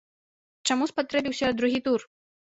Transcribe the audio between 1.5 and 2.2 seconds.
другі тур?